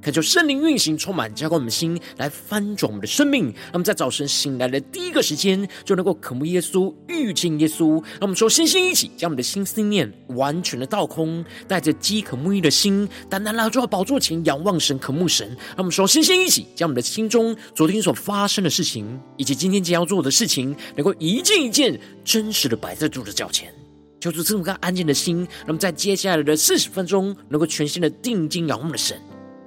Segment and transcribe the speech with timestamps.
[0.00, 3.46] 恳求圣灵运行，充满浇灌我们的心，来翻转我们的生命。
[3.46, 8.00] 让我们在早晨醒来的第一个时间，就能够渴慕耶稣、遇见耶稣。
[8.12, 15.48] 让我们说，星星一起，将我们的心思念完全的倒空，带着饥渴沐浴的心，单单来到宝座前仰望神、渴慕神。
[15.48, 23.74] 让我们说，星星一起，将我们的心中昨天所发生的事情，以及今天将要做的事情，能够一件一件真实的摆在主的脚前。
[24.20, 29.20] 求主赐我们安静的心，让我们在接下来的四十分钟，能够全心的定睛仰望的神。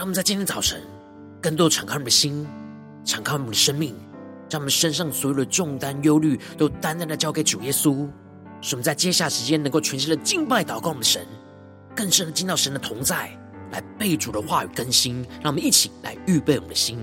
[0.00, 0.80] 让我们在今天早晨，
[1.42, 2.46] 更多敞开我们的心，
[3.04, 3.94] 敞开我们的生命，
[4.48, 8.08] 将我们身上所有的重担、忧虑，都单单的交给主耶稣。
[8.62, 11.26] 使我们在接下时间，能够全新的敬拜、祷告我们的神，
[11.94, 13.30] 更深的进到神的同在，
[13.72, 15.16] 来备主的话语更新。
[15.42, 16.98] 让我们一起来预备我们的心。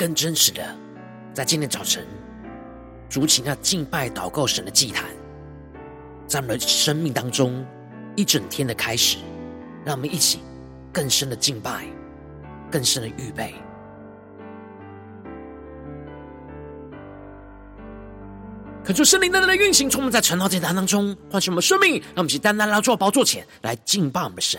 [0.00, 0.64] 更真实的，
[1.34, 2.06] 在今天早晨，
[3.10, 5.04] 筑起那敬拜祷告神的祭坛，
[6.26, 7.62] 在我们的生命当中
[8.16, 9.18] 一整天的开始，
[9.84, 10.40] 让我们一起
[10.90, 11.84] 更深的敬拜，
[12.70, 13.54] 更深的预备。
[18.82, 24.58] 恳求圣灵单单的运行，充满在晨祷祭坛当中，唤醒我们生命，让我们一起单单来到宝座前来敬拜我们的神。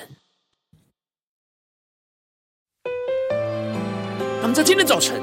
[4.43, 5.19] 那么在今天早晨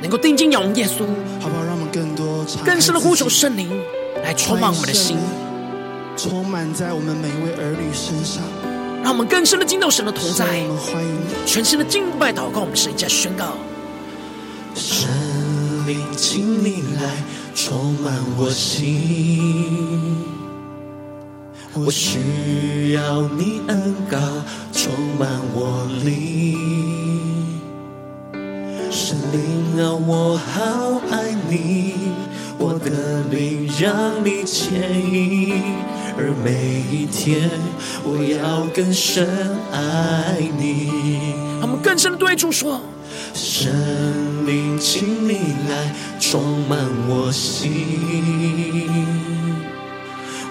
[0.00, 1.04] 能够定睛仰望耶稣，
[1.40, 1.64] 好不好？
[1.64, 3.68] 让我们更多、更深的呼求圣灵
[4.22, 5.16] 来充满我们的心，
[6.16, 8.42] 充满在我们每一位儿女身上。
[9.02, 13.54] 让我们更深的进到神的同在，我们欢迎，全新的敬拜祷告，我们神在宣告：
[14.74, 15.08] 圣
[15.86, 17.10] 灵，请你来
[17.54, 20.22] 充满我心，
[21.72, 24.18] 我需要你恩膏
[24.72, 27.09] 充满我灵。
[29.10, 31.94] 圣灵啊，我好爱你，
[32.56, 34.80] 我的灵让你牵
[35.12, 35.74] 引，
[36.16, 37.50] 而每一天
[38.04, 39.26] 我要更深
[39.72, 41.34] 爱你。
[41.60, 42.80] 我们更深的对主说：
[43.34, 46.78] 神灵，请你来充满
[47.08, 47.72] 我心，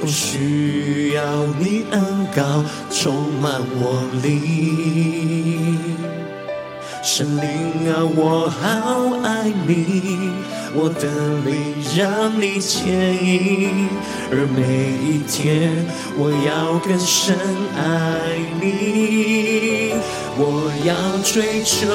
[0.02, 6.19] 我需要你恩膏充满我灵。
[7.02, 10.32] 神灵啊，我好爱你，
[10.76, 11.10] 我的
[11.46, 12.94] 灵让你牵
[13.26, 13.90] 引，
[14.32, 15.86] 而每一天
[16.16, 17.36] 我要更深
[17.76, 19.94] 爱你，
[20.38, 21.88] 我要追求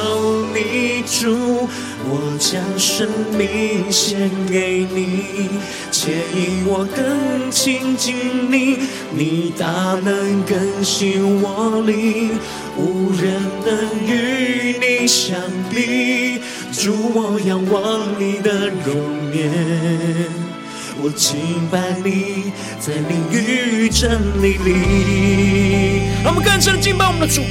[0.52, 1.68] 你主，
[2.06, 3.08] 我将生
[3.38, 5.48] 命献给你，
[5.92, 8.16] 牵引我更亲近
[8.50, 8.78] 你，
[9.12, 9.66] 你大
[10.02, 12.38] 能更新我灵，
[12.76, 13.72] 无人能
[14.04, 15.06] 与你。
[15.06, 15.38] 相
[15.70, 16.40] 比，
[16.72, 19.50] 主，我仰望你的容颜，
[21.02, 26.02] 我敬拜你，在灵与真理里。
[26.22, 27.42] 让我们更深的敬拜我们的主，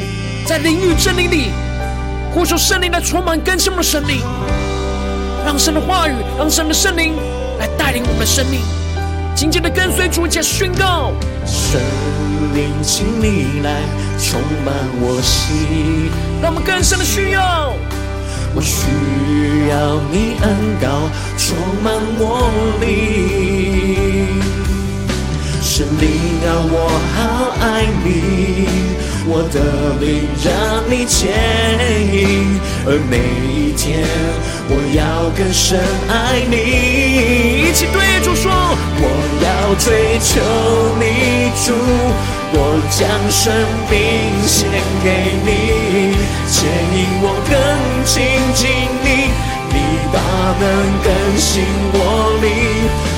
[0.45, 1.51] 在灵与真理里，
[2.33, 4.21] 呼求圣灵来充满更新我们的生命，
[5.45, 7.13] 让神的话语，让神的圣灵
[7.59, 8.61] 来带领我们的生命，
[9.35, 11.13] 紧紧的跟随主，一起宣告。
[11.45, 11.79] 圣
[12.55, 13.81] 灵，请你来
[14.17, 16.09] 充满我心，
[16.41, 17.73] 让我们更深的需要。
[18.55, 18.85] 我需
[19.69, 20.45] 要你恩
[20.79, 22.85] 膏充满我灵，
[25.61, 26.05] 圣灵
[26.45, 26.75] 啊，我
[27.15, 27.17] 好
[27.59, 27.65] 爱
[28.03, 28.07] 你，
[29.25, 29.57] 我的
[29.99, 30.47] 灵让
[30.87, 31.33] 你牵
[32.13, 32.21] 引，
[32.85, 33.17] 而每
[33.49, 34.05] 一天
[34.69, 35.01] 我要
[35.35, 36.13] 更深爱
[36.47, 36.53] 你。
[37.67, 38.51] 一起对主说，
[39.01, 39.03] 我
[39.41, 40.29] 要追求
[40.99, 41.73] 你主，
[42.53, 42.57] 我
[42.91, 43.01] 将
[43.31, 43.51] 生
[43.89, 43.91] 命
[44.45, 44.69] 献
[45.03, 46.13] 给你，
[46.47, 47.51] 牵引我更
[48.05, 48.21] 亲
[48.53, 48.69] 近
[49.03, 49.31] 你，
[49.71, 49.75] 你
[50.11, 50.19] 大
[50.59, 50.63] 能
[51.03, 51.07] 更
[51.37, 51.63] 新
[51.93, 51.97] 我
[52.41, 52.51] 灵，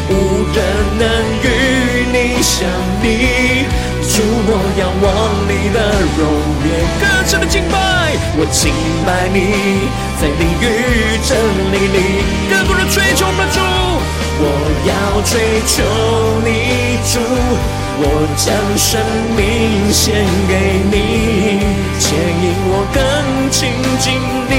[0.09, 0.13] 无
[0.53, 0.57] 人
[0.99, 1.03] 能
[1.43, 1.45] 与
[2.13, 2.53] 你相
[3.01, 3.05] 比。
[4.07, 5.05] 主，我仰望
[5.49, 5.77] 你的
[6.15, 6.21] 容
[6.63, 6.69] 颜，
[7.01, 7.75] 更深的敬拜，
[8.37, 8.71] 我敬
[9.05, 9.37] 拜你，
[10.21, 10.63] 在灵与
[11.25, 11.35] 真
[11.73, 11.97] 理里，
[12.49, 13.59] 更多人追求我们主，
[14.37, 14.43] 我
[14.85, 14.93] 要
[15.25, 15.33] 追
[15.65, 15.73] 求
[16.45, 16.47] 你
[17.11, 17.19] 主，
[17.97, 18.03] 我
[18.37, 19.01] 将生
[19.35, 20.13] 命献
[20.47, 20.53] 给
[20.91, 20.95] 你，
[21.99, 22.95] 牵引我更
[23.49, 24.05] 亲近
[24.47, 24.53] 你，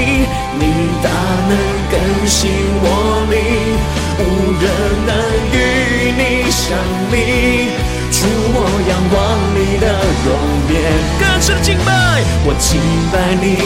[0.59, 0.63] 你
[1.01, 1.09] 大
[1.47, 1.53] 能
[1.91, 2.49] 更新
[2.81, 2.85] 我
[3.29, 3.37] 灵，
[4.19, 4.21] 无
[4.59, 4.65] 人
[5.05, 5.11] 能
[5.53, 5.55] 与
[6.17, 6.21] 你
[6.51, 6.75] 相
[7.11, 7.15] 比。
[8.09, 8.57] 主，我
[8.89, 9.15] 仰望
[9.53, 9.85] 你的
[10.25, 10.27] 容
[10.73, 10.75] 颜，
[11.19, 11.89] 更深的敬拜，
[12.45, 12.81] 我敬
[13.13, 13.57] 拜你，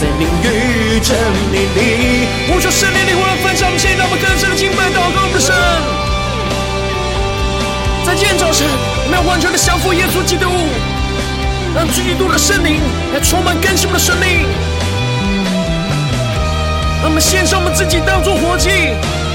[0.00, 1.12] 在灵与真
[1.52, 2.26] 理里。
[2.48, 5.52] 我说圣灵，你我要分享，我们现在我们更深的敬拜，祷告我们的神。
[8.06, 8.66] 在今天早晨，
[9.04, 10.48] 我们要完全的降服耶稣基督，
[11.74, 12.80] 让基督的圣灵
[13.12, 14.48] 来充满更新我们的生命。
[17.02, 18.70] 让我们献上我们自己当作活祭，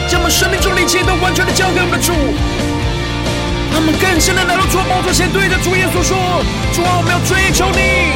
[0.07, 2.13] 将我们生命中的一切都完全的交给我们的主。
[3.73, 6.15] 他们更深的来到主宝座前，对着主耶稣说
[6.71, 8.15] ：“主啊，我们要追求你，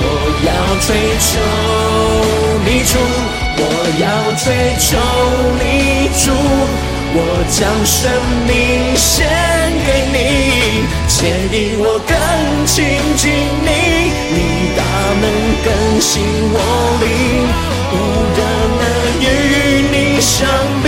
[0.00, 0.02] 我
[0.48, 0.48] 要
[0.80, 1.36] 追求
[2.64, 2.96] 你主，
[3.60, 3.62] 我
[4.00, 4.96] 要追求
[5.60, 6.32] 你主，
[7.12, 8.08] 我将生
[8.48, 9.28] 命献
[9.84, 10.88] 给你，
[11.18, 12.14] 牵引我更
[12.64, 12.86] 亲
[13.16, 13.68] 近你，
[14.30, 14.80] 你大
[15.18, 15.26] 能
[15.66, 16.22] 更新
[16.54, 16.56] 我
[17.02, 17.10] 灵，
[17.90, 17.94] 无
[18.38, 18.40] 人
[18.78, 18.86] 能
[19.18, 19.26] 与
[19.90, 20.46] 你相
[20.80, 20.86] 比，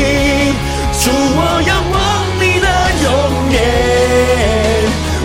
[1.03, 1.99] 主我仰望
[2.39, 2.67] 你的
[3.03, 3.11] 永
[3.51, 3.59] 远。”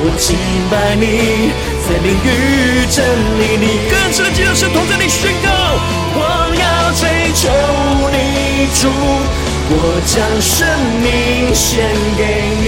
[0.01, 0.33] 我敬
[0.71, 1.53] 拜你，
[1.85, 3.05] 在灵与真
[3.37, 5.47] 理里，更深的敬拜神同在你宣告，
[6.17, 6.65] 我要
[6.97, 7.45] 追求
[8.09, 8.89] 你主，
[9.67, 9.73] 我
[10.05, 10.67] 将生
[11.01, 11.81] 命献
[12.15, 12.21] 给
[12.61, 12.67] 你，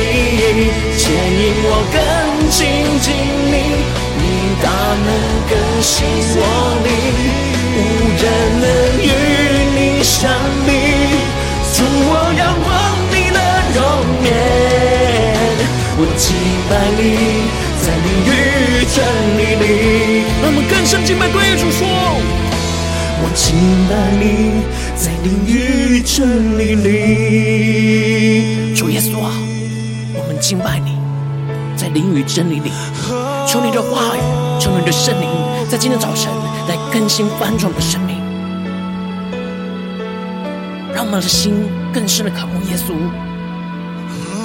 [0.97, 1.95] 牵引我更
[2.49, 2.57] 亲
[2.99, 3.07] 近
[3.51, 3.55] 你，
[4.17, 4.23] 你
[4.63, 4.65] 大
[5.05, 5.09] 能
[5.47, 5.94] 更新
[6.35, 6.41] 我
[6.83, 6.89] 灵，
[7.77, 7.79] 无
[8.17, 8.23] 人
[8.61, 8.65] 能
[8.99, 9.05] 与
[9.75, 10.17] 你相
[10.65, 10.69] 比，
[11.73, 12.67] 主我仰望
[13.11, 13.38] 你的
[13.75, 13.77] 容
[14.25, 14.27] 颜，
[15.97, 16.25] 我敬。
[16.69, 17.47] 拜你，
[17.79, 18.29] 在你与
[18.91, 18.97] 真
[19.39, 19.63] 理里，
[20.41, 21.88] 让我们更深敬拜对主说：
[23.19, 23.55] 我敬
[23.89, 24.61] 拜你，
[24.95, 28.73] 在灵与真理里。
[28.75, 29.33] 主耶稣啊，
[30.15, 30.97] 我们敬拜你，
[31.75, 32.71] 在灵与真理里，
[33.47, 34.19] 求你的话语，
[34.59, 35.27] 求你的圣灵，
[35.69, 36.31] 在今天早晨
[36.69, 38.15] 来更新翻转我们的生命，
[40.93, 41.53] 让我们的心
[41.93, 42.93] 更深的渴慕耶稣，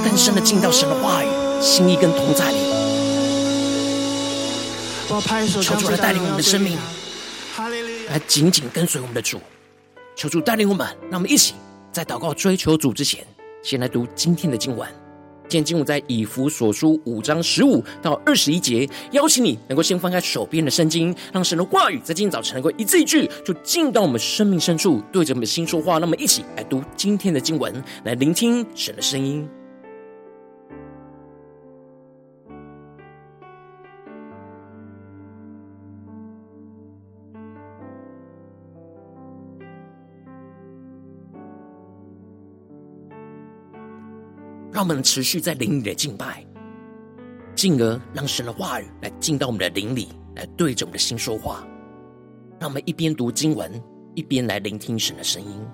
[0.05, 1.27] 更深的进到神的话语。
[1.61, 2.57] 心意跟同在里，
[5.63, 6.77] 求主来带领我们的生命，
[8.13, 9.41] 来紧紧跟随我们的主。
[10.15, 11.55] 求主带领我们，让我们一起
[11.91, 13.27] 在祷告追求主之前，
[13.63, 14.87] 先来读今天的经文。
[15.49, 18.87] 今天经文在以弗所书五章十五到二十一节。
[19.13, 25.97] 邀请你能够先翻开手边的圣经，让神的话语在今天早晨能够一字一句，就进到我们生命深处，对着我们的心说话。
[25.97, 29.49] 那么，一起来读今天的经文，来聆听神的声音。
[44.83, 46.45] 让我们持续在灵里的敬拜，
[47.55, 51.65] 进而让神的话语来进到我们的灵里，来对着我们的心说话。
[52.59, 53.81] 让我们一边读经文，
[54.17, 55.65] 一边来聆听神的声音。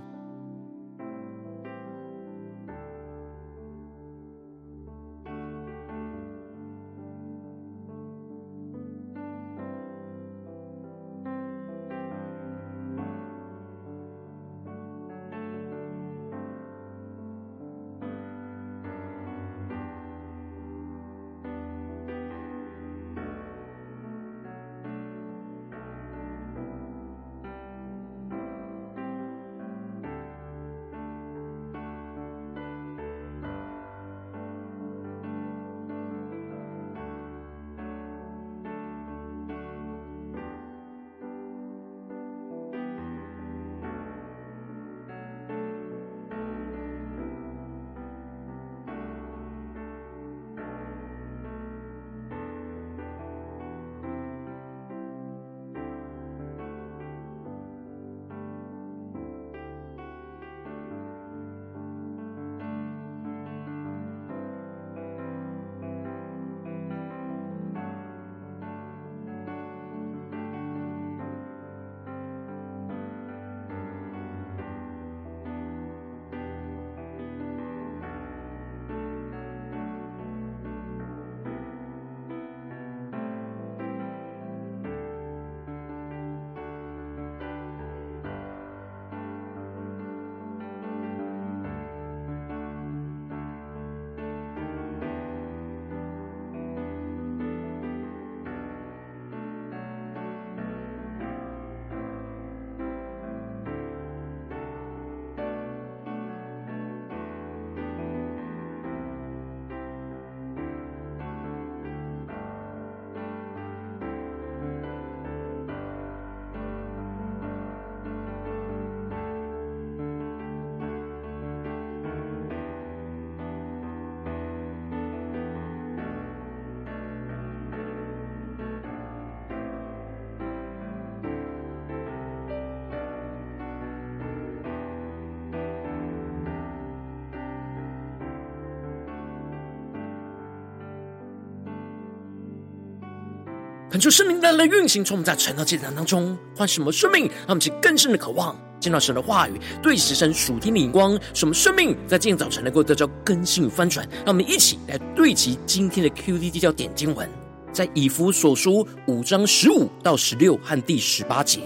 [143.90, 154.07] 恳求圣灵带来运行，从我们在晨祷祭坛当中唤醒我们生命，让我们去更深的渴望见到神的话语，对齐神属天的眼光，使我们生命在今天早晨能够得到更新与翻转。
[154.26, 157.26] 让我们一起来对齐今天的 QD 焦点经文，
[157.73, 161.61] 在以弗所书五章十五到十六和第十八节。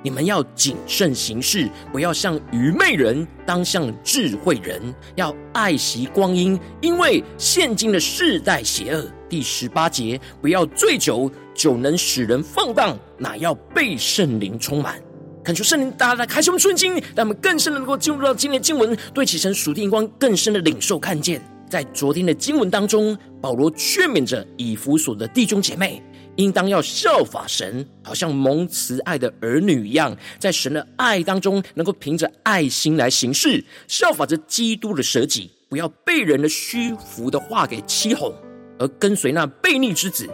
[0.00, 4.80] 你们要谨慎行事，不要像愚昧人，当像智慧人，
[5.16, 9.04] 要爱惜光阴，因为现今的世代邪恶。
[9.28, 11.30] 第十八节，不要醉酒。
[11.58, 15.02] 酒能使人放荡，哪要被圣灵充满？
[15.42, 21.42] 恳求圣灵大大开启我们顺心，让我们更深的能够进入到今天的经文，对齐神属天光更深的领受看见。
[21.68, 26.00] 在昨天的经文当中，保罗劝勉着以弗所的弟兄姐妹，
[26.36, 38.32] 应当要效法神，好像蒙慈爱的儿女一样，在神的爱当中，能够凭着爱心来行事，效法着基督的舍己，不要被人的虚浮的话给欺哄，
[38.78, 40.28] 而跟随那悖逆之子。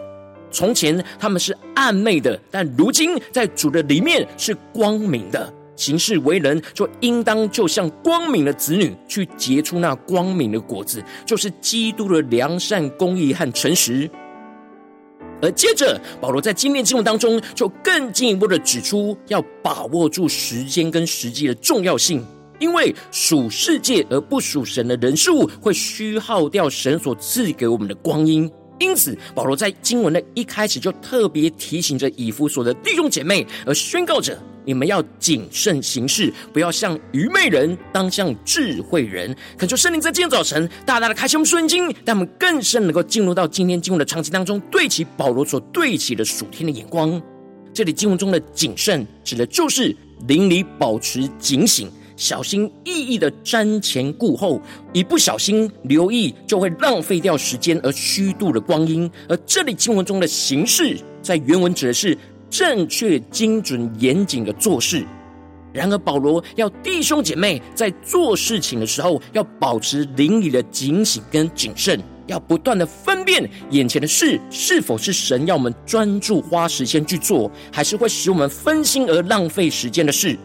[0.55, 5.53] 从前他们是暗昧的，但如今在主的里面是光明的。
[5.75, 14.09] 行事为人就应当就像光明的子女，去结出那光明的果子，就是基督的良善、公义和诚实。
[15.41, 22.25] 而接着，保罗在今天经文当中就更进一步的指出，要把握住时间跟时机的重要性，
[22.59, 28.49] 因为属世界而不属神的人事物，会虚耗掉神所赐给我们的光阴。
[28.79, 39.35] 因此，保罗在经文的一开始就特别提醒着以弗所的弟兄姐妹，而宣告着：你们要谨慎行事，不要像愚昧人，当像智慧人。
[39.57, 47.21] 恳求圣灵在今天早晨大大的开启我们顺经，让我们更深能够进入到今天经文的场景当中，对齐保罗所对齐的属天的眼光。
[47.73, 49.95] 这里经文中的谨慎，指的就是
[50.27, 51.89] 邻里保持警醒。
[52.15, 54.61] 小心翼翼的瞻前顾后，
[54.93, 59.09] 一不小心留意，就会浪费掉时间而虚度了光阴。
[59.27, 62.17] 而这里经文中的行事，在原文指的是
[62.49, 65.05] 正确、精准、严谨的做事。
[65.73, 80.39] 然而，保罗要弟兄姐妹在做事情的时候，要保持灵里的警醒跟谨慎，要不断的分辨眼前的事是否是神要我们专注花时间去做，还是会使我们分心而浪费时间的事。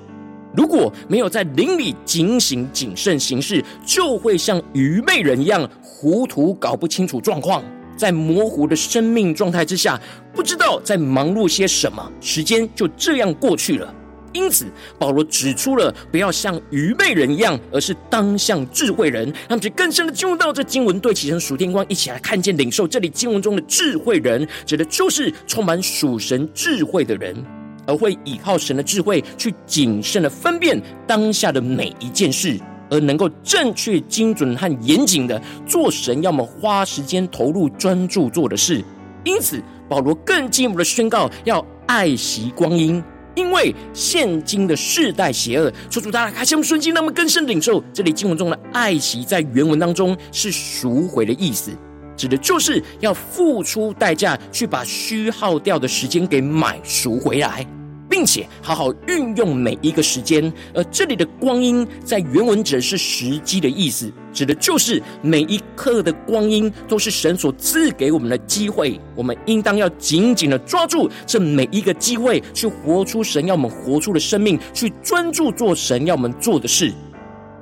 [0.56, 7.62] 如果没有在灵里警醒谨慎行事，就会像愚昧人一样糊涂，搞不清楚状况，
[7.96, 10.00] 在模糊的生命状态之下，
[10.34, 13.94] 不知道在忙碌些什么，时间就这样过去了。
[14.32, 14.66] 因此，
[14.96, 19.24] 保罗指出了不要像愚昧人一样，而是当像智慧人。
[19.48, 27.59] 让我们更深的进入到这经文，对齐神属天光，一起来看见领受这里经文中的智慧人，指的就是充满属神智慧的人。
[27.90, 32.56] 而会依靠神的智慧去谨慎的分辨当下的每一件事，
[32.88, 38.84] 而能够正确、精准和严谨的做神要么花时间投入专注做的事。
[39.24, 43.02] 因此，保罗更进一步的宣告要爱惜光阴，
[43.34, 45.72] 因为现今的世代邪恶。
[45.90, 51.72] 求主大家开启我们顺经，那么更深领受这里经文中的爱惜，在原文当中是赎回的意思，
[52.16, 57.66] 指的就是要付出代价去把虚耗掉的时间给买赎回来。
[58.10, 76.92] 并且好好运用每一个时间，而这里的光阴在原文指的是时机的意思，指的就是每一刻的光阴都是神所赐给我们的机会，我们应当要紧紧的抓住这每一个机会，去活出神要我们活出的生命，去专注做神要我们做的事。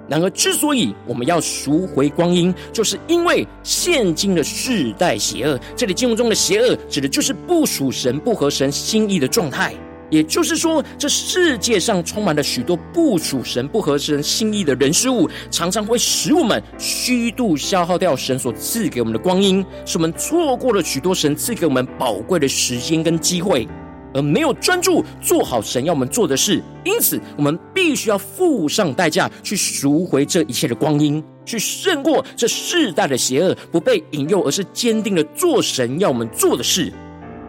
[0.09, 5.61] 然而，之所以我们要赎回光阴，就是因为现今的世代邪恶。
[5.77, 9.75] 这里经文中的邪恶，指的就是不属神、不合神心意的状态。
[10.11, 23.69] 也就是说，这世界上充满了许多不属神、不合神心意的人事物，常常会使我们虚度、消耗掉神所赐给我们的光阴，使我们错过了许多神赐给我们宝贵的时间跟机会，
[24.15, 26.63] 而没有专注做好神要我们做的事。
[26.85, 36.91] 因此，我们必须要付上代价去赎回这一切的光阴，去胜过这世代的邪恶，不被引诱，而是坚定的做神要我们做的事。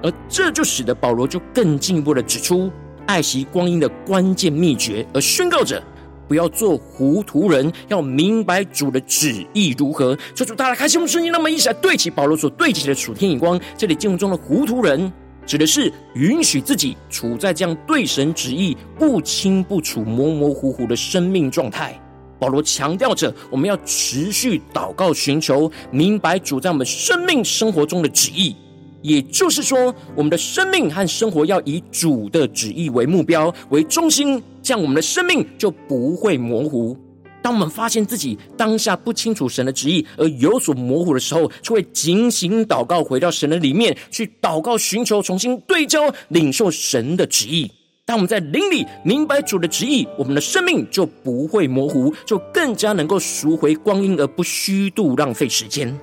[0.02, 2.72] 而这就使得保罗就更进一步的指出
[3.06, 5.82] 爱惜光阴的关键秘诀，而宣告着
[6.28, 10.18] 不要做糊涂人，要明白主的旨意如何。
[10.36, 13.60] 求主大家开心，我们瞬间那么一起来对齐保罗所对齐的楚天眼光。
[13.76, 15.12] 这里经文中的糊涂人，
[15.46, 22.00] 指的是允许自己处在这样对神旨意不清不楚、模模糊糊的生命状态。
[22.38, 28.56] 保罗强调着，我们要持续祷告，寻求明白主在我们生命生活中的旨意。
[29.02, 36.98] 也就是说，我们的生命和生活要以主的旨意为目标为中心，这样我们的生命就不会模糊。
[37.42, 47.72] 当我们发现自己当下不清楚神的旨意而有所模糊的时候，就会警醒祷告，回到神的里面去祷告，寻求重新对焦，领受神的旨意。
[48.06, 55.98] 当我们在灵里明白主的旨意，我们的生命就不会模糊，就更加能够赎回光阴，而不虚度浪费时间。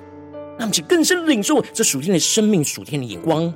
[0.57, 3.53] 那么，就更深领受这属天的生命、属天的眼光。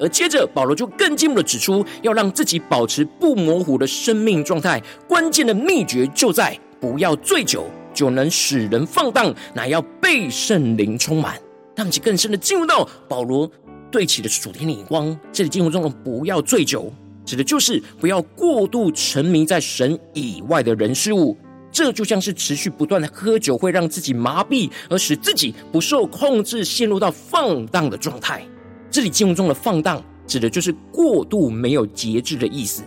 [0.00, 4.82] 而接着，保罗就更进一步的指出，要让自己保持不模糊的生命状态。
[5.06, 11.38] 关键的秘诀就在不要醉酒，酒能使人放荡，乃要被圣灵充满。
[11.76, 13.50] 让其更深的进入到保罗
[13.90, 15.16] 对齐的属天的眼光。
[15.32, 16.92] 这里进入中的“不要醉酒”，
[17.24, 21.36] 指的就是不要过度沉迷在神以外的人事物。
[21.74, 28.46] 这就像是持续不断的喝酒，会让自己麻痹，而使自己不受控制，陷入到放荡的状态。
[28.92, 32.84] 这里经文中的放荡，指的就是过度没有节制的意思。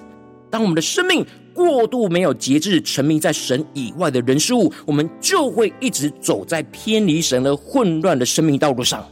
[0.50, 9.06] 当我们的生命过度没有节制，沉迷在神以外的人事物，我们就会一直走在偏离神而混乱的生命道路上。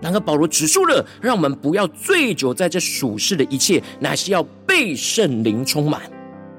[0.00, 6.00] 然而，保罗指出了，让我们不要醉酒在这属世的一切，乃是要被圣灵充满。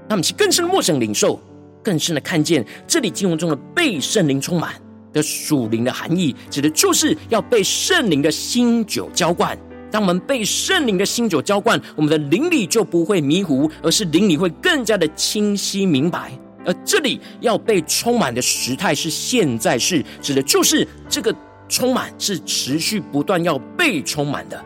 [0.07, 1.39] 那么，其更深的默想领受，
[1.85, 4.73] 更深的看见这里经文中的被圣灵充满。
[5.13, 9.57] 的属灵的含义，指的就是要被圣灵的新酒浇灌。
[9.89, 16.37] 当我们被圣灵的新酒浇灌，我们的灵里就不会迷糊，而是灵里会更加的清晰明白。
[16.65, 21.33] 而这里要被充满的时态是现在式，指的就是这个
[21.69, 24.61] 充满是持续不断要被充满的。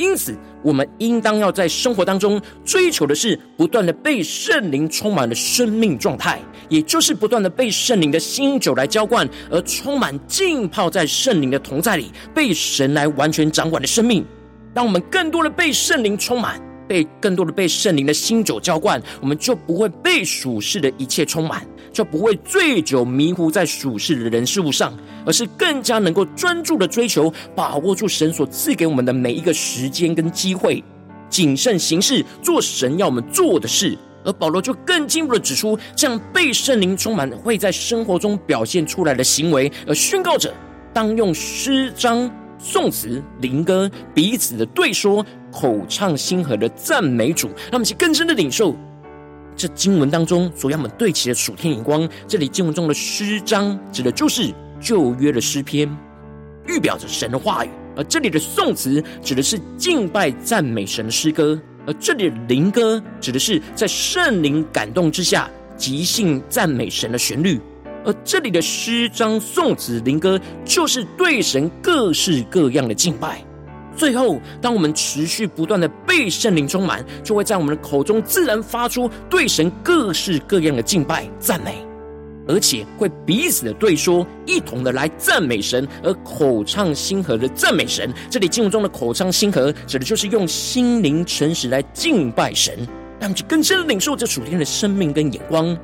[0.00, 14.24] 因此，我们应当要在生活当中追求的是不断的被圣灵充满了生命状态，也就是不断的被圣灵的新酒来浇灌，而充满浸泡在圣灵的同在里，被神来完全掌管的生命。
[14.72, 16.58] 当我们更多的被圣灵充满，
[16.90, 21.64] 被更多的被圣灵的新酒浇灌，我们就不会被属世的一切充满。
[21.92, 30.82] 就不会醉酒迷糊在属世的人事物上，而是更加能够专注的追求，把握住神所赐给我们的每一个时间跟机会，
[31.28, 33.98] 谨慎行事，做神要我们做的事。
[34.24, 40.54] 而保罗就更进一步的指出，这样被圣灵充满会在生活中表现出来的行为，而宣告着
[40.94, 42.30] 当用诗章、
[42.62, 48.76] 颂词、灵歌彼此的对说，口唱心和的赞美主，让我们去更深的领受。
[49.56, 55.88] 这经文当中所要我们对齐的属天眼光，这里经文中的诗章指的就是旧约的诗篇，
[56.66, 67.58] 预表着神的话语；而这里的颂词指的是敬拜赞美神的诗歌；而这里的灵歌指的是在圣灵感动之下即兴赞美神的旋律；
[68.04, 73.44] 而这里的诗章、颂词、灵歌就是对神各式各样的敬拜。
[73.96, 81.84] 最后，当我们持续不断的被圣灵充满，就会在我们的口中自然发出对神各式各样的敬拜赞美，
[82.48, 88.10] 而且会彼此的对说，一同的来赞美神，而口唱心和的赞美神。
[88.30, 95.76] 这里经文中的口唱心和，指的就是用心灵诚实来敬拜神，让去更深的领受这属天的生命跟眼光。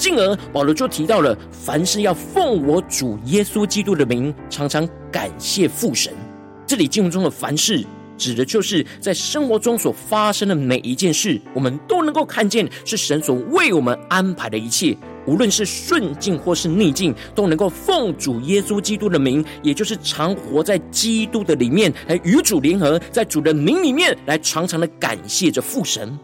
[0.00, 6.10] 进而，保罗就提到了，凡事要奉我主耶稣基督的名，常常感谢父神。
[6.66, 7.84] 这里经文中的凡事，
[8.16, 26.18] 指的就是在生活中所发生的每一件事，我们都能够看见是神所为我们安排的一切，无论是顺境或是逆境，都能够奉主耶稣基督的名，也就是常活在基督的里面，来与主联合，在主的名里面来常常的感谢着父神。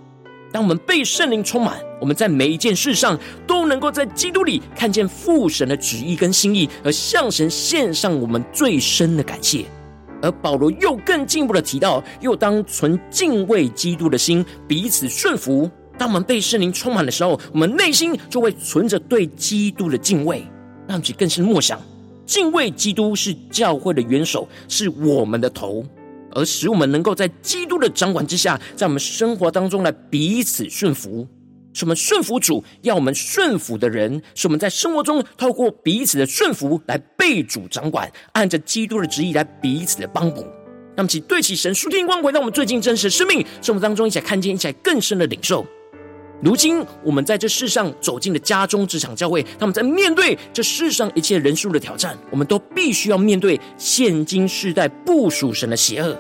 [0.52, 9.66] 当我们被圣灵充满，我们在每一件事上都能够在基督里看见父神的旨意跟心意，而向神献上我们最深的感谢。
[10.22, 15.70] 而保罗又更进一步的提到，又当存敬畏基督的心，彼此顺服。
[15.98, 20.46] 当我们被圣灵充满的时候，我们内心就会存着对基督的敬畏，
[20.88, 21.78] 让其更深默想。
[22.24, 25.85] 敬畏基督是教会的元首，是我们的头，
[26.37, 31.27] 而使我们能够在基督的掌管之下，在我们生活当中来彼此顺服。
[31.72, 40.46] 是我们顺服主，要我们顺服的人，是我们在生活中透过彼此的顺服来被主掌管，按着基督的旨意来彼此的帮补。
[40.96, 45.66] 那么，请对起神属天光，回到我们最近真实的生命生活当中，一起来看见，一起来更深的领受。
[46.42, 56.16] 如今，我们在这世上走进了家中、职场、教会，他们在面对这世上一切人数的挑战，我们都必须要面对现今世代不属神的邪恶。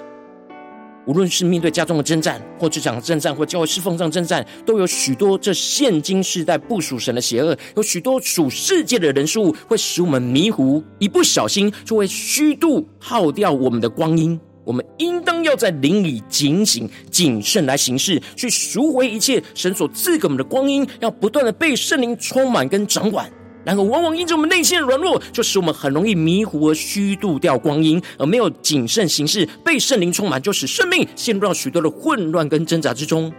[1.06, 14.38] 无论是面对家中的征战，或职场征战，或教会侍奉上征战，都有许多这现今世代不属神的邪恶，有许多属世界的人事物会使我们迷糊，一不小心就会虚度耗掉我们的光阴。
[14.64, 23.30] 我们应当要在灵里警醒、谨慎来行事，去赎回一切神所赐给我们的光阴，要不断的被圣灵充满跟掌管，
[23.66, 33.32] 然而，往往因着我们内心的软弱，就使我们很容易迷糊而虚度掉光阴，而没有谨慎行事，被圣灵充满，就使生命陷入到许多的混乱跟挣扎之中。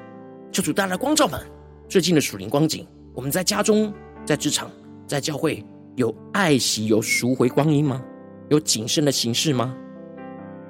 [0.51, 1.39] 求主带来光照们，
[1.87, 3.93] 最近的属灵光景，我们在家中、
[4.25, 4.69] 在职场、
[5.07, 5.63] 在教会，
[5.95, 8.03] 有爱惜、有赎回光阴吗？
[8.49, 9.73] 有谨慎的行事吗？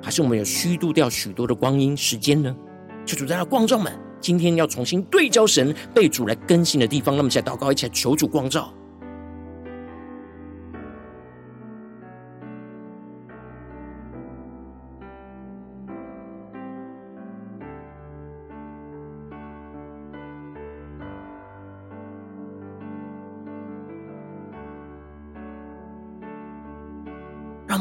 [0.04, 2.56] 还是我们有虚度掉许多的光阴时间呢？
[3.08, 3.92] 求主带来光照们，
[4.22, 8.72] 今天要重新对焦神被主来更新的地方，那么，一起来祷告，一起来求主光照。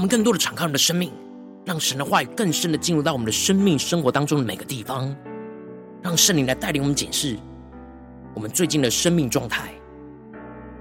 [0.06, 1.12] 更多的敞开我们的生命，
[1.64, 5.14] 让神的话语更深的进入到我们的生命生活当中的每个地方，
[6.02, 7.36] 让圣灵来带领我们检视
[8.34, 9.70] 我们最近的生命状态。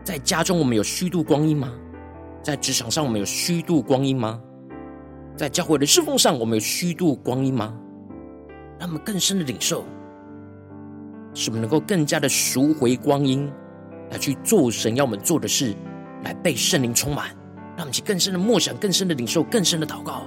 [0.04, 1.72] 在家中，我们有虚度光阴吗？
[2.44, 4.40] 在职场上，我们有虚度光阴吗？
[5.36, 7.76] 在教会的侍奉上，我们有虚度光阴吗？
[8.80, 9.84] 让我们更深的领受，
[11.34, 13.52] 使我们能够更加的赎回光阴，
[14.12, 15.74] 来去做神要我们做的事，
[16.24, 17.36] 来被圣灵充满。
[17.76, 20.26] 让我们去更深的默想，更深的领受，更深的祷告。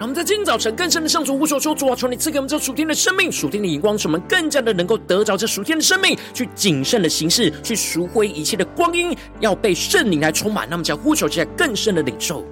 [0.00, 10.66] 让我们在今天早晨更深的向主呼求，说主啊，求你赐给我们这属天的生命、属天的眼光，使我们更加的能够得着这属天的生命，去谨慎的行事，去赎回一切的光阴，要被圣灵来充满。
[10.70, 12.42] 那么，在呼求之下更深的领受。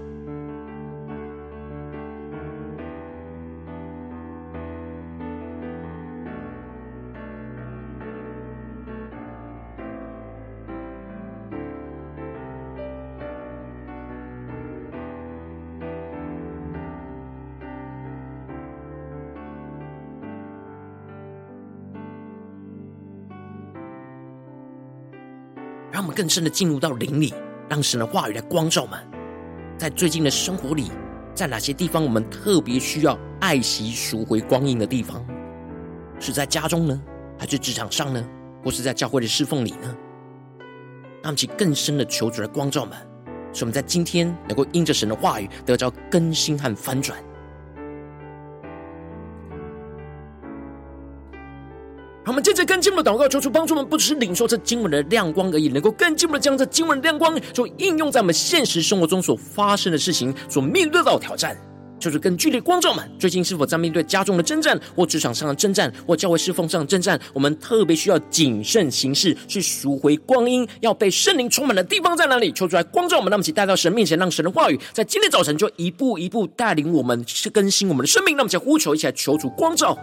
[26.19, 27.33] 更深的进入到灵里，
[27.69, 28.99] 让神的话语来光照我们。
[29.79, 30.91] 在最近的生活里，
[31.33, 35.25] 在哪些地方我们特别需要爱惜、赎回光阴的地方？
[36.19, 37.01] 是在家中呢，
[37.39, 38.29] 还是职场上呢，
[38.65, 39.97] 或是在教会的侍奉里呢？
[41.23, 42.99] 让我们去更深的求主来光照我们，
[43.53, 47.17] 使我们在今天能够因着神的话语得着更新和翻转。
[52.79, 61.57] 更进步的祷告，求主帮助我们，不只是领受这经文的亮光而已，能够更进一步的将这经文的亮光，就应用在我们现实生活中所发生的事情，所面对到的挑战。
[61.99, 67.21] 就是更剧烈光照们，最近是否在面对家中的征战，或职场上的征战，或教会侍奉上的征战？
[67.33, 72.53] 我们特别需要谨慎行事，去赎回光阴，要被圣灵充满的地方在哪里？
[72.53, 78.37] 求主来光照我们，那么，请带到神面前，让神的话语在今天早晨就一步一步带领我们，去更新我们的生命。
[78.37, 79.99] 那么，请呼求一起来，求主光照。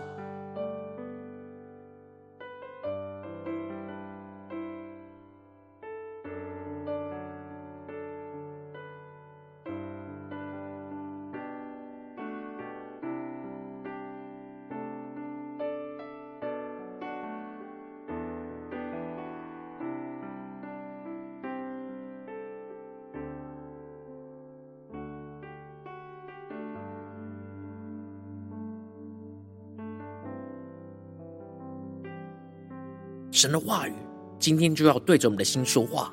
[33.45, 33.93] 神的话语
[34.39, 36.11] 今天就要对着我们的心说话。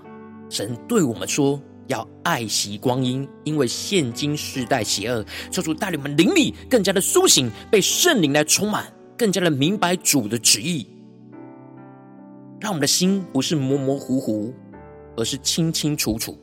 [0.51, 5.25] 神对我们说，要爱惜光阴，因为现今世代邪恶。
[5.51, 10.87] 求主带领我们灵里更加的苏醒，被圣灵来充满，更加的明白主的旨意，
[12.61, 14.53] 让我们的心不是模模糊糊，
[15.17, 16.39] 而是清清楚楚。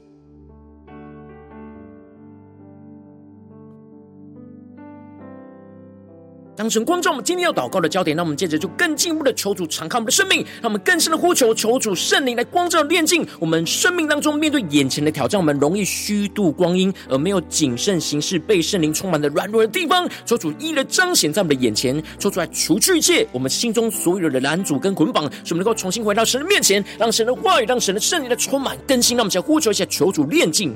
[6.69, 30.75] 神光照我们今天要祷告的焦点，那我们接着就更进一步的求主敞开我们的生命，让我们更深的呼求，求主圣灵来光照炼净我们生命当中面对眼前的挑战，我们容易虚度光阴而没有谨慎行事，被圣灵充满的软弱的地方，求主一一的彰显在我们的眼前，求主来除去一切我们心中所有的拦阻跟捆绑，使我们能够重新回到神的面前，让神的话语，让神的圣灵来充满更新，让我们想呼求一下，求主炼净。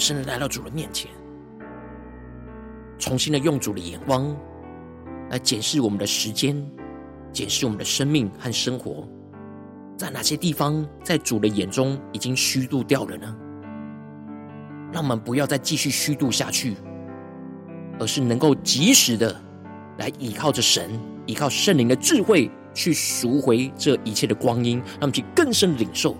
[0.00, 1.10] 深的来到主的面前，
[2.98, 4.34] 重新的用主的眼光
[5.30, 6.56] 来检视我们的时间，
[7.32, 9.06] 检视我们的生命和生活，
[9.96, 13.36] 在哪些地方在主的眼中已经虚度掉了呢？
[14.92, 16.74] 让我们不要再继续虚度下去，
[18.00, 19.40] 而是能够及时的
[19.98, 26.16] 来依靠着神，依靠圣灵的智慧，去赎回这一切的光阴，让我们去更深领受。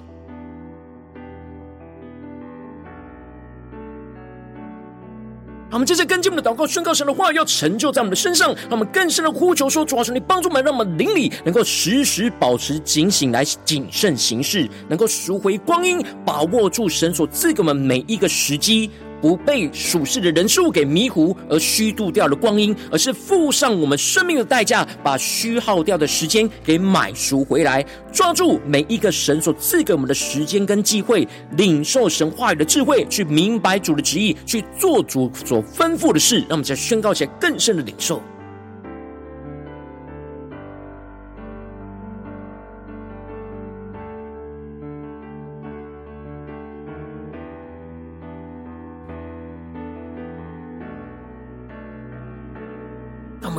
[5.72, 8.52] 我们接着跟进我们的祷告，宣告神的话要成就在我们的身上。
[8.68, 18.90] 让我们更深的呼求说：主啊，神你帮助我们，让我们灵里能够时时保持警醒，来谨慎行事，能够赎回光阴，把握住神所赐给我们每一个时机。
[19.20, 27.85] 不被属世的人数给迷糊而虚度掉了光阴，而是付上我们生命的代价，把虚耗掉的时间给买赎回来。
[28.12, 36.38] 抓住每一个神所赐给我们的时间跟机会，领受神话语的智慧，去明白主的旨意，去做主所吩咐的事。
[36.40, 38.20] 让我们再宣告起来更深的领受。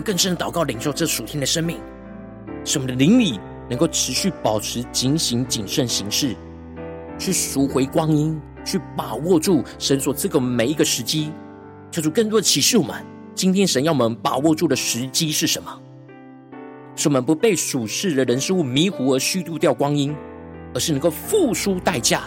[0.01, 1.77] 更深的祷告，领受这属天的生命，
[2.65, 6.35] 使我们的灵里能够持续保持警醒、谨慎行事，
[7.17, 11.31] 去赎回光阴，去把握住神所赐给每一个时机。
[11.91, 12.95] 求主更多的启示我们，
[13.35, 15.79] 今天神要我们把握住的时机是什么？
[16.95, 20.15] 使我们不被属世的人事物迷糊而虚度掉光阴，
[20.73, 22.23] 而是能够付出代价。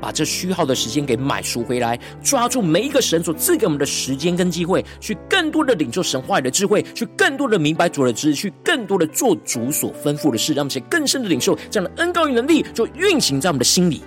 [0.00, 14.02] 把这虚耗的时间给买赎回来，抓住每一个神所赐给我们的时间跟机会，去更多的领受神话语的智慧，去更多的明白主的旨意，去更多的做主所吩咐的事，让我们更深的领受这样的恩膏与能力，就运行在我们的心里。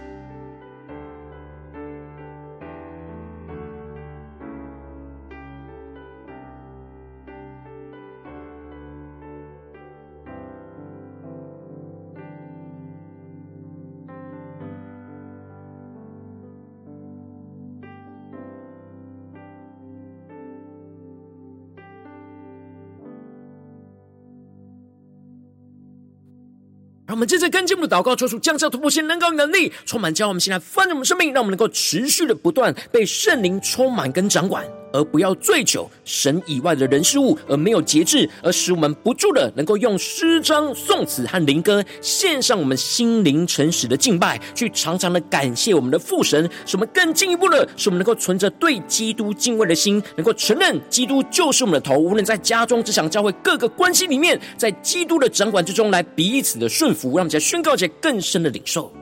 [27.14, 34.66] 我们正在跟进我们的祷告，求主降下突破性、能高能力，充满教我们现在丰盛的生命，让我们能够持续的不断被圣灵充满跟掌管。
[34.94, 51.98] 而不要醉酒神以外的人事物，而没有节制，而使我们不住的能够用诗章、颂词和灵歌献上我们心灵诚实的敬拜，去常常的感谢我们的父神，使我们更进一步的，使我们能够存着对基督敬畏的心，能够承认基督就是我们的头。
[51.98, 58.94] 无论在家中、职场、教会各个关系里面，在基督的掌管之中，来彼此的顺服，让我们在宣告起更深的领受。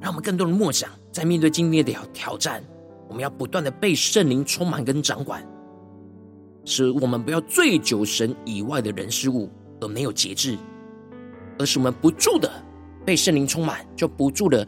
[0.00, 2.64] 让我们更多的默想，在面对今天的挑战，
[3.06, 5.46] 我们要不断的被圣灵充满跟掌管，
[6.64, 10.56] 使我们不要醉酒神以外的人事物而没有节制，
[11.58, 12.50] 而是我们不住的
[13.04, 14.66] 被圣灵充满，就不住的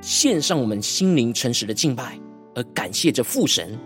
[0.00, 2.16] 献上我们心灵诚实的敬拜，
[2.54, 3.76] 而感谢着父神。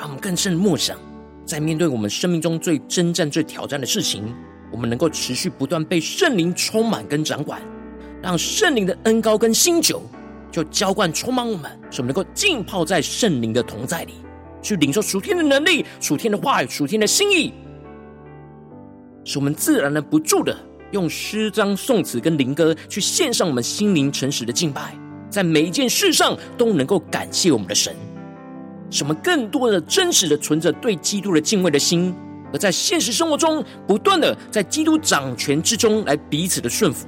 [0.00, 0.96] 让我们更深默想，
[1.44, 4.34] 在面对我们生命中最征战、最挑战的事情，
[4.72, 7.60] 我们能够持续不断被圣灵充满跟掌管，
[8.22, 10.02] 让圣灵的恩膏跟新酒
[10.50, 14.14] 就浇灌充满我们，使我们能够浸泡在圣灵的同在里，
[14.62, 17.52] 去领受属天的能力、属天的话语、属天的心意，
[19.22, 20.56] 使我们自然的不住的
[20.92, 24.96] 用诗章、颂词跟灵歌去献上我们心灵诚实的敬拜，
[25.28, 27.94] 在每一件事上都能够感谢我们的神。
[28.90, 32.14] 什么更多的真实的存着对基督的敬畏的心，
[32.52, 37.06] 而在现实生活中不断的在基督掌权之中来彼此的顺服。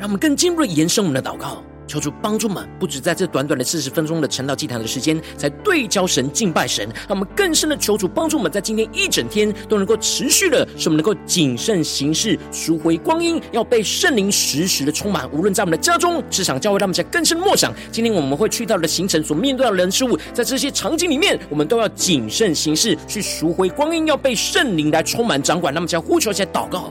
[0.00, 1.62] 让我们更进一步的延伸我们的祷告。
[1.86, 15.30] 求主帮助我们，不止在这短短的四十分钟的晨祷祭坛的时间，才对焦神、敬拜神，让我们更深的求主帮助我们，在今天一整天都能够持续的，使我们能够谨慎行事，赎回光阴，要被圣灵时时的充满。
[15.32, 25.74] 无论在我们的家中、职场、教会，让我们在更深的默想，今天我们会去到的行程所面对的人事物，在这些场景里面，我们都要谨慎行事，去赎回光阴，要被圣灵来充满掌管。
[25.74, 26.90] 那么，将呼求起来祷告。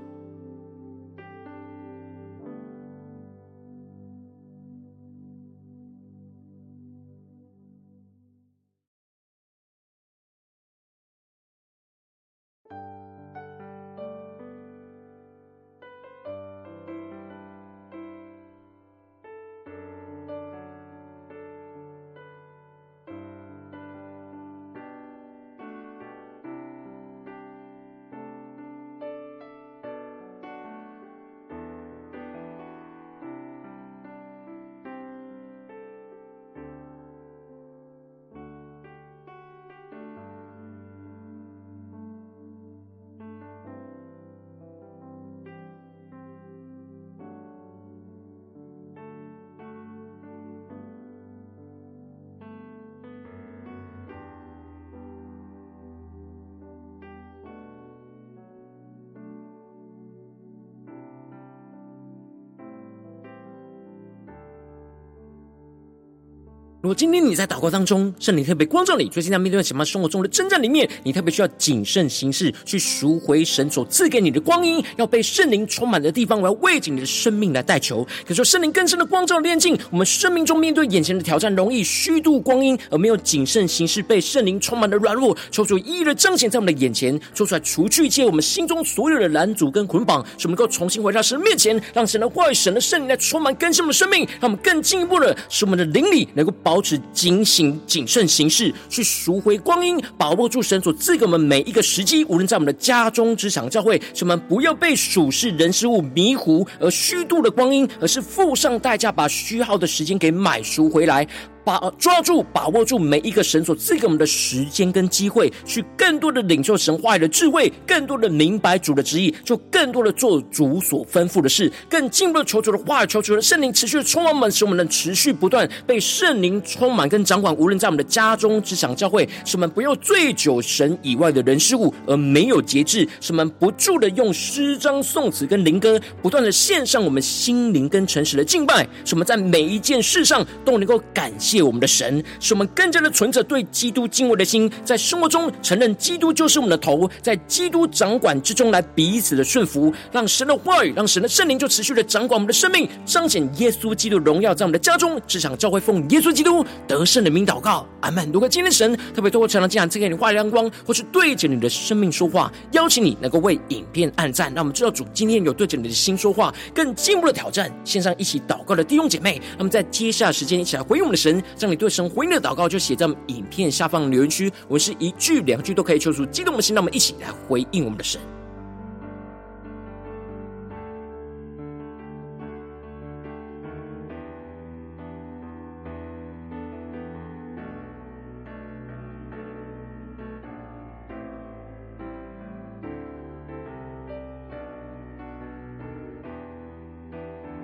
[66.93, 78.03] 今天你在祷告当中，圣灵特别光照你，最近在面对什么生活中的征战里面，你特别需要谨慎行事，去赎回神所赐给你的光阴，要被圣灵充满的地方，我要为着你的生命来代求。
[78.23, 96.80] 可是说圣灵更深的光照炼净，我们生命中面对眼前的挑战，容易虚度光阴，而没有谨慎行事，被圣灵充满的软弱，求主一一的彰显在我们的眼前，说出来除去一切我们心中所有的拦阻跟捆绑，使我们能够重新回到神的面前，让神的话语、神的圣灵来充满更新我们的生命，让我们更进一步的使我们的灵里能够保。
[96.81, 102.25] 保持警醒、谨慎行事，去赎回光阴，把握住神所赐给我们每一个时机。
[102.25, 111.27] 无论在我们的家中、职场、教会，什么不要被属世人事物迷糊而虚度了光阴，而是付上代价，把虚耗的时间给买赎回来。
[111.63, 127.55] 把抓住、把握住每一个神所赐给我们的时间跟机会，去更多的领受神话语的智慧，更多的明白主的旨意，就更多的做主所吩咐的事，更进一步的求主的话语，求主的圣灵持续的充满我们，使我们能持续不断被圣灵充满跟掌管。
[127.55, 141.50] 无论在我们的家中、职场、教会，使我们不要醉酒神以外的人事物而没有节制，使我们不住的用诗章、颂词跟灵歌，不断的献上我们心灵跟诚实的敬拜，使我们在每一件事上都能够感谢。
[141.51, 158.31] 谢我们的神，使我们更加的存着对基督敬畏的心，在生活中承认基督就是我们的头，在基督掌管之中来彼此的顺服，让神的话语，让神的圣灵就持续的掌管我们的生命，彰显耶稣基督荣耀在我们的家中、职场、教会，奉耶稣基督得胜的名祷告，阿门。
[158.31, 171.40] 如果今天神特别透过晨祷祭坛赐给你话语亮光，或是对着你的生命说话，邀请你能够为影片按赞，让我们知道主今天有对着你的心说话，更进一步的挑战，线上一起祷告的弟兄姐妹，那么在接下来时间一起来回应我们的神。
[171.55, 174.51] 将你对神回应的祷告，就写在影片下方留言区。
[174.67, 178.19] 我是一句两句都可以求出激动的心，让我们一起来回应我们的神。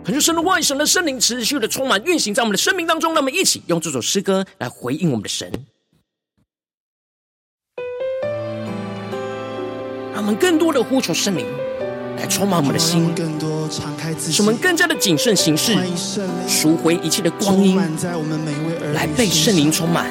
[0.07, 5.51] 恳求神的话语、神的圣灵持续的充满运行在我们的生命当中，让我们一起用这首诗歌来回应我们的神，
[10.13, 11.45] 让我们更多的呼求圣灵
[12.15, 13.13] 来充满我们的心，
[14.17, 15.75] 使我们更加的谨慎行事，
[16.47, 17.75] 赎回一切的光阴，
[18.93, 20.09] 来被圣灵充满，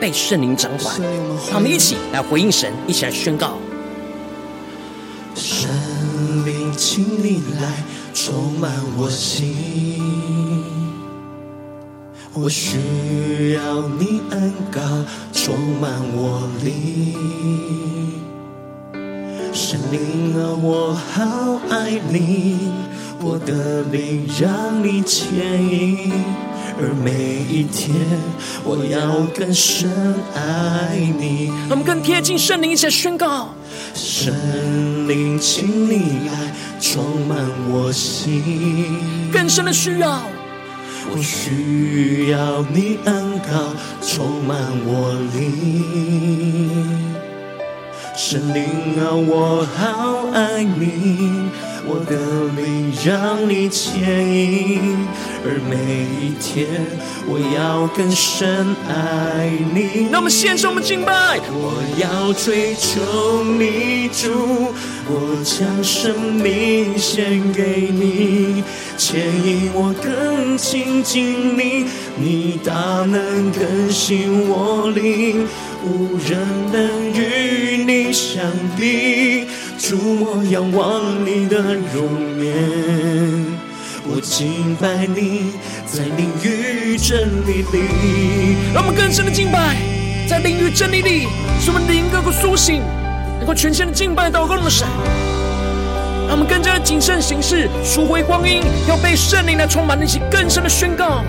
[0.00, 0.98] 被圣灵掌管。
[1.50, 3.58] 让我们一起来回应神，一起来宣告。
[6.76, 7.84] 请你来
[8.14, 9.56] 充满我心。
[12.32, 14.80] 我需要你恩膏
[15.32, 17.14] 充满我灵，
[19.52, 22.72] 神灵啊，我好爱你，
[23.20, 26.12] 我的灵让你牵引，
[26.76, 27.94] 而每一天
[28.64, 29.90] 我要更深
[30.34, 31.52] 爱你。
[31.70, 33.54] 我们更贴近圣灵一起宣告：
[33.94, 34.34] 圣
[35.08, 37.38] 灵，请你来充满
[37.70, 38.98] 我心，
[39.32, 40.22] 更深的需要。
[41.12, 47.14] 我需要你恩膏充满我灵，
[48.16, 48.64] 圣灵
[48.98, 51.50] 啊，我好爱你，
[51.86, 52.16] 我的
[52.56, 55.06] 灵让你牵引，
[55.44, 56.66] 而每一天
[57.26, 60.08] 我要更深爱你。
[60.10, 64.72] 那我们献上我们敬拜，我要追求你主，
[65.06, 68.64] 我将生命献给你。
[68.96, 71.84] 牵引我更亲近你，
[72.16, 72.72] 你大
[73.04, 75.46] 能更新我灵，
[75.84, 76.38] 无人
[76.72, 78.42] 能与你相
[78.78, 79.46] 比。
[79.86, 81.58] 主，我仰望你的
[81.92, 82.54] 容颜，
[84.08, 85.52] 我敬拜你，
[85.86, 88.56] 在灵与真理里。
[88.72, 89.76] 让我们更深的敬拜，
[90.26, 91.28] 在灵与真理里，
[91.60, 92.80] 使我们灵能够苏醒，
[93.36, 94.88] 能够全心的敬拜祷告的神。
[96.28, 101.22] 让我们更加的谨慎行事，赎回光阴，要被圣灵来充满，一起更深的宣告。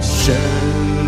[0.00, 0.32] 圣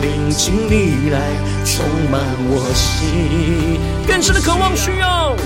[0.03, 1.21] 灵，请你来
[1.65, 2.21] 充满
[2.51, 5.37] 我心，更深的渴望需要，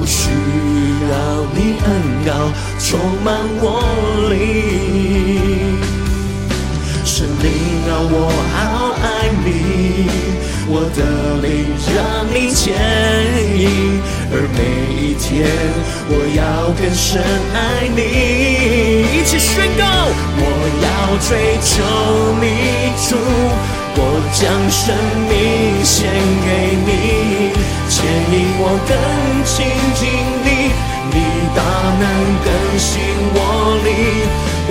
[0.00, 0.30] 我需
[1.10, 1.14] 要
[1.54, 1.86] 你恩
[2.24, 2.30] 膏
[2.78, 2.86] 充
[3.24, 3.26] 满
[3.60, 3.64] 我
[4.30, 4.32] 灵。
[7.04, 7.46] 神灵
[7.88, 8.14] 啊，我
[8.54, 8.56] 好
[9.02, 9.06] 爱
[9.44, 9.46] 你。
[10.70, 11.00] 我的
[11.40, 11.46] 灵
[11.96, 11.96] 让
[12.28, 12.76] 你牵
[13.56, 13.98] 引，
[14.30, 14.60] 而每
[15.00, 15.26] 一天
[16.10, 17.24] 我要更深
[17.54, 17.98] 爱你。
[19.18, 19.82] 一起宣告，
[20.36, 20.44] 我
[20.84, 20.86] 要
[21.26, 21.72] 追求
[22.38, 22.44] 你
[23.08, 23.16] 主，
[23.96, 24.00] 我
[24.36, 24.94] 将生
[25.26, 25.32] 命
[25.82, 25.96] 献
[26.44, 26.46] 给
[26.84, 26.88] 你，
[27.98, 28.94] 牵引我更
[29.42, 29.66] 亲
[29.98, 30.06] 近
[30.46, 30.70] 你，
[31.10, 31.18] 你
[31.50, 31.58] 大
[31.98, 32.06] 能
[32.46, 33.02] 更新
[33.34, 33.36] 我
[33.82, 33.90] 灵，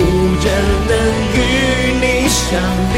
[0.40, 0.48] 人
[0.88, 0.90] 能
[1.36, 1.36] 与
[2.00, 2.56] 你相
[2.94, 2.96] 比。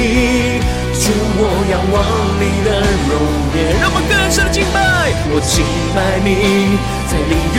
[0.95, 1.99] 主，我仰望
[2.39, 2.71] 你的
[3.11, 3.13] 容
[3.59, 5.11] 颜，让我们更深的敬拜。
[5.35, 5.67] 我敬
[5.97, 6.79] 拜你，
[7.11, 7.59] 在灵与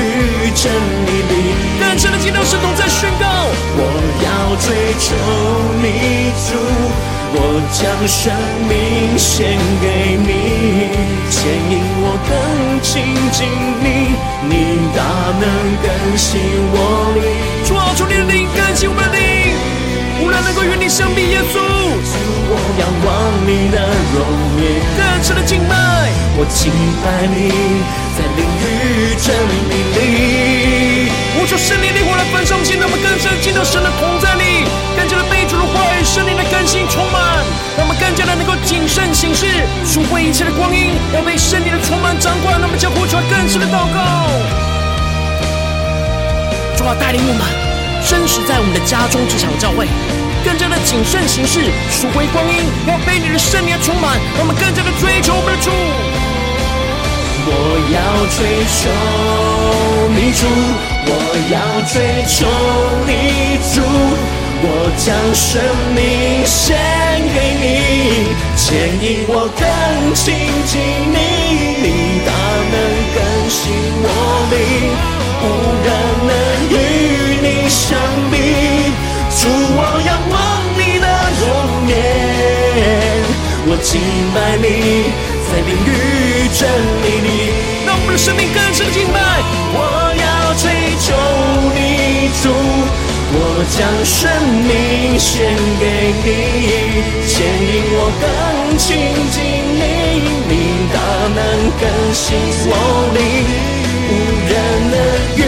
[0.56, 0.72] 真
[1.06, 3.28] 理里，更深的敬拜圣同在宣告。
[3.76, 3.84] 我
[4.24, 5.12] 要追求
[5.84, 6.56] 你主，
[7.34, 7.38] 我
[7.72, 8.34] 将生
[8.68, 10.92] 命献给你，
[11.32, 11.40] 牵
[11.72, 12.36] 引我更
[12.84, 13.48] 亲近
[13.80, 14.20] 你，
[14.52, 14.52] 你
[14.92, 15.00] 大
[15.40, 15.48] 能
[15.80, 16.42] 更新
[16.74, 16.76] 我
[17.16, 17.24] 灵。
[17.64, 19.56] 主啊，求你的灵更新我们的灵，
[20.20, 21.56] 无人能够与你相比，耶稣。
[22.52, 23.10] 我仰望
[23.48, 23.80] 你的
[24.12, 24.20] 容
[24.60, 26.12] 颜，更深的敬拜。
[26.36, 26.68] 我敬
[27.00, 27.48] 拜你，
[28.12, 29.32] 在灵与真
[29.72, 31.08] 理里。
[31.40, 34.68] 我求圣灵的火来焚烧，让我们更深进到神的同在里，
[35.00, 35.24] 更加的、
[36.12, 37.24] 圣灵的更新充满，
[37.78, 39.48] 让我们更加的能够谨慎行事，
[39.88, 42.60] 赎回一切的光阴，要被圣灵的充满掌管。
[42.60, 44.28] 让我们将呼求更深的祷告，
[46.76, 47.48] 主啊，带领我们，
[48.04, 49.88] 真实在我们的家中职场教会。
[50.44, 55.72] 更加的谨慎行事，赎回光阴，要被你的圣灵充满，让我们更加的追求我们的主。
[57.48, 57.56] 我
[57.88, 58.92] 要追求
[60.12, 60.44] 你主，
[61.08, 61.16] 我
[61.56, 61.56] 要
[61.88, 62.52] 追求
[63.08, 63.80] 你主，
[64.64, 65.60] 我将生
[65.96, 66.78] 命献
[67.34, 67.66] 给你，
[68.56, 69.64] 牵引我更
[70.14, 70.36] 亲
[70.70, 70.78] 近
[71.10, 71.18] 你，
[71.82, 72.30] 你大
[72.70, 72.76] 能
[73.16, 73.18] 更
[73.50, 73.60] 新
[74.04, 74.06] 我
[74.54, 74.54] 灵，
[75.42, 75.44] 无
[75.82, 75.90] 人
[76.30, 76.32] 能
[76.70, 76.74] 与
[77.42, 77.98] 你相
[78.30, 78.34] 比。
[79.42, 80.34] 主，我仰望
[80.78, 81.06] 你的
[81.42, 81.44] 容
[81.90, 81.92] 颜，
[83.66, 83.90] 我敬
[84.36, 85.10] 拜你，
[85.50, 85.90] 在灵与
[86.54, 86.70] 真
[87.02, 87.50] 理里，
[87.88, 89.18] 让我们的生命更深的敬拜。
[89.74, 89.78] 我
[90.22, 91.18] 要追求
[91.74, 92.54] 你主，
[93.34, 93.38] 我
[93.72, 94.20] 将生
[94.68, 95.84] 命献给
[96.24, 96.28] 你，
[97.28, 98.26] 牵引我更
[98.78, 98.88] 亲
[99.32, 99.36] 近
[99.80, 99.84] 你，
[100.50, 100.54] 你
[100.94, 100.96] 大
[101.36, 101.40] 能
[101.80, 102.24] 更新
[102.68, 102.70] 我
[103.16, 103.20] 灵，
[104.08, 104.12] 无
[104.50, 104.52] 人
[104.92, 104.96] 能
[105.38, 105.40] 与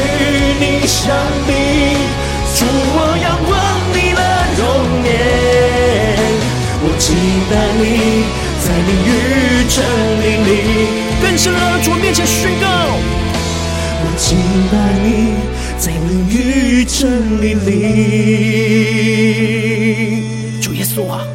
[0.60, 1.02] 你相
[1.46, 1.50] 比。
[2.56, 3.54] 主，我仰望。
[6.86, 7.16] 我敬
[7.50, 7.82] 拜你，
[8.60, 9.10] 在灵与
[9.70, 9.76] 真
[10.22, 10.52] 理里，
[11.22, 12.66] 更深的主面前宣告。
[14.00, 14.38] 我敬
[14.70, 15.08] 拜你，
[15.84, 17.74] 在灵与真理里。
[20.62, 21.28] 主耶稣啊，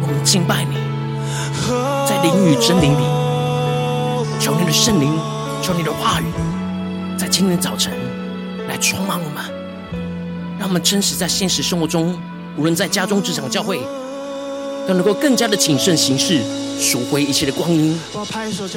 [0.00, 0.76] 我们敬拜你，
[2.08, 3.04] 在灵与真理里，
[4.40, 5.12] 求你的圣灵，
[5.62, 6.24] 求你的话语，
[7.18, 7.92] 在今天早晨
[8.66, 9.44] 来充满我们，
[10.58, 12.18] 让我们真实在现实生活中。
[12.56, 13.78] 无论在家中、职场、教会，
[14.88, 16.40] 都能够更加的谨慎行事，
[16.80, 18.00] 赎回一切的光阴，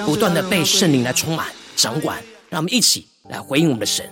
[0.05, 2.21] 不断的被圣灵来充满、掌管。
[2.49, 4.05] 让我们一起来回应我们的神。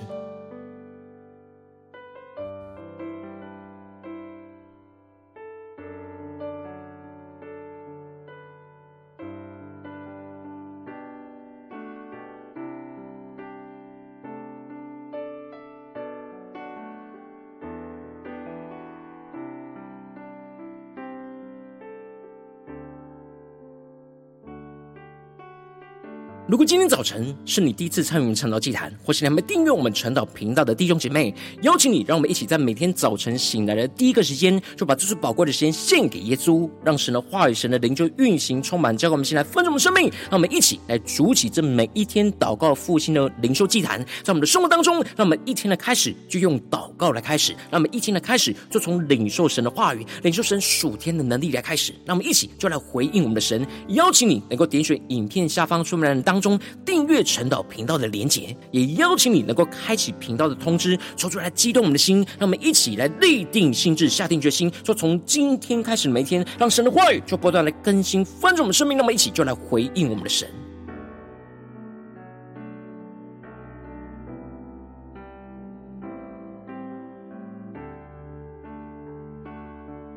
[26.52, 40.12] 如果今天早晨是你第一次参与晨祷祭坛，或是你还没订阅我们晨祷频道的弟兄姐妹，邀请你，让我们一起在每天早晨醒来的第一个时间，就把这最宝贵的时间献给耶稣，让神的话语、神的灵就运行充满，交给我们现在丰盛的生命。
[40.24, 51.94] 让我们一起来筑起这每一天祷告复兴的灵修祭坛，在我们的生活当中，让我们一天的开始就用祷告来开始，让我们一天的开始就从领受神的话语、领受神属天的能力来开始。
[52.04, 70.50] 让我们一起就来回应我们的神，邀请你能够点选影片下方说明栏当中订阅陈导频道的连结，也邀请你能够开启频道的通知，说出来激动我们的心，让我们一起来立定心智，下定决心，说从今天开始每一天，让神的话语就不断来更新翻转我们生命，那么一起就来回应我们的神。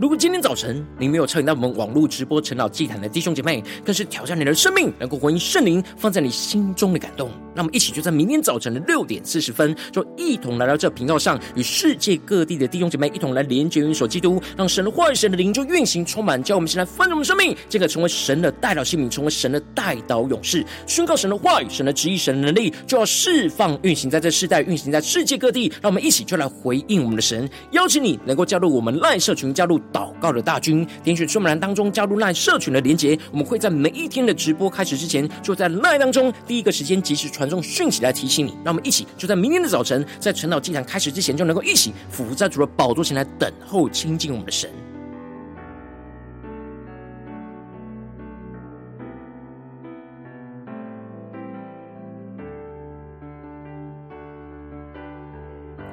[0.05, 7.31] 如果今天早晨你没有参与到我们网络直播晨祷祭坛的弟兄姐妹，更是挑战你的生命，能够回应圣灵放在你心中的感动。
[7.55, 25.73] 那么，一起就在明天早晨的六点四十分，就一同来到这频道上，与世界各地的弟兄姐妹一同来连接、运手基督，让神的话语、神的灵就运行充满，叫我们现在翻转我们生命，这个成为神的代表性命，成为神的代祷勇士，宣告神的话语、神的旨意、神的能力，就要释放、运行在这世代，运行在世界各地。
[25.81, 29.81] 让我们一起就来回应我们的神，邀请你能够加入我们赖社群，加入。
[29.95, 38.51] 祷告的大军，点选说明栏当中加入赖社群的连结，我们会在每一天的直播开始之前，就在赖当中第一个时间及时传送讯息来提醒你。
[38.65, 44.69] 让我们一起就在明天的早晨，在晨祷祭坛开始之前，就能够一起伏在主的宝座前来等候亲近我们的神。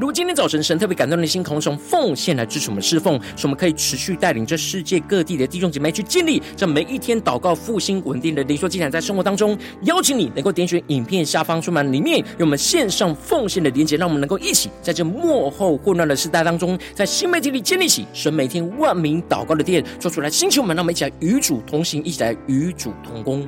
[0.02, 23.48] 如果今天早晨神特别感动的心，可以从奉献来支持我们侍奉，使我们可以持续带领这世界各地的弟兄姐妹去建立这每一天祷告复兴稳定的灵修祭坛，在生活当中，邀请你能够点选影片下方说明里面有我们线上奉献的连结，让我们能够一起在这幕后混乱的时代当中，在新媒体里建立起神每天万名祷告的殿，做出来星球们，让我们一起来与主同行，一起来与主同工。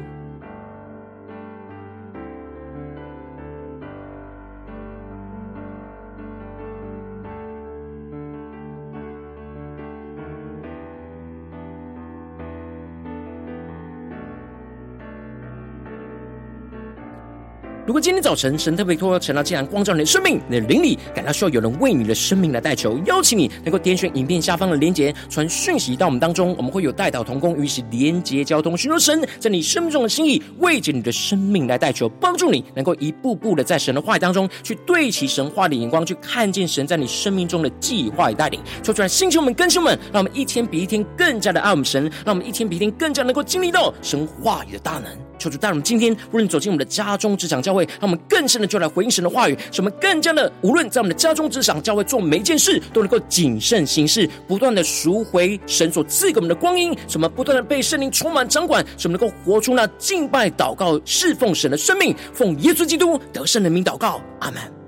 [17.93, 38.59] 如果今天早晨神特别透过晨祷祭坛光照你的生命，你的灵里感到需要有人为你的生命来代求，邀请你能够点选影片下方的连结，传讯息到我们当中，我们会有代祷同工与其连结交通，寻求神在你生命中的心意，为着你的生命来代求，帮助你能够一步步的在神的话语当中去对齐神话的眼光，去看见神在你生命中的计划与带领。
[38.81, 45.05] 说出来，星球们、更新们，让我们一天比一天更加的爱我们神，让我们一天比一天更加能够经历到神话语的大能。
[45.39, 62.15] 求主带我们今天，无论走进我们的家中、职场、教会，让我们更深的就来回应神的话语，使我们更加的，无论在我们的家中、之上、教会做每一件事，都能够谨慎行事，不断的赎回神所赐给我们的光阴，什么不断的被圣灵充满掌管，什么能够活出那敬拜、祷告、侍奉神的生命。
[62.33, 64.82] 奉耶稣基督得胜的名祷告，阿门。